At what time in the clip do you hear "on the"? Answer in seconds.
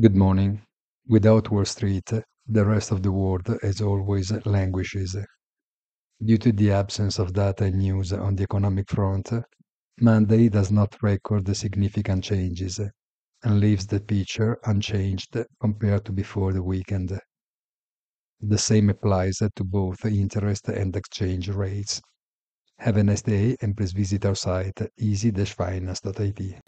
8.12-8.42